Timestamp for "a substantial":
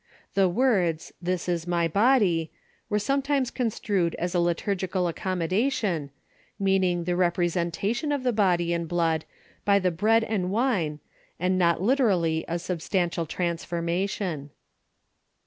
12.47-13.27